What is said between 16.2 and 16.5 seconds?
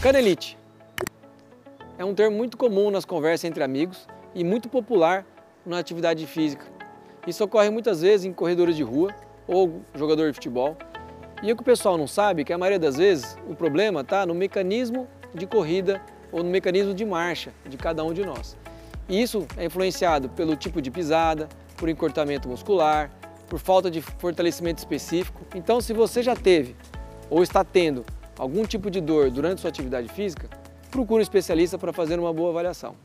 ou no